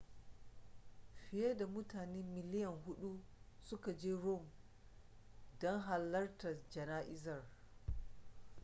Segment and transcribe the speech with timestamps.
[1.21, 3.19] fiye da mutane miliyan huɗu
[3.63, 4.49] suka je rome
[5.59, 7.43] don halartar jana'izar